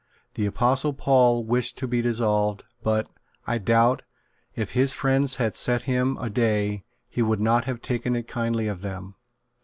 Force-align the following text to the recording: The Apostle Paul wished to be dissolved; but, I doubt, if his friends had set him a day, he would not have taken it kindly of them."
The 0.33 0.47
Apostle 0.47 0.93
Paul 0.93 1.43
wished 1.43 1.77
to 1.77 1.87
be 1.87 2.01
dissolved; 2.01 2.63
but, 2.81 3.07
I 3.45 3.59
doubt, 3.59 4.01
if 4.55 4.71
his 4.71 4.93
friends 4.93 5.35
had 5.35 5.55
set 5.55 5.83
him 5.83 6.17
a 6.19 6.27
day, 6.27 6.85
he 7.07 7.21
would 7.21 7.39
not 7.39 7.65
have 7.65 7.83
taken 7.83 8.15
it 8.15 8.27
kindly 8.27 8.67
of 8.67 8.81
them." 8.81 9.13